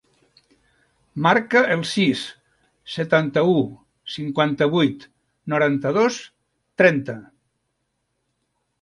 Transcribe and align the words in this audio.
Marca 1.27 1.61
el 1.75 1.83
sis, 1.89 2.23
setanta-u, 2.95 3.55
cinquanta-vuit, 4.17 5.09
noranta-dos, 5.55 6.21
trenta. 6.83 7.21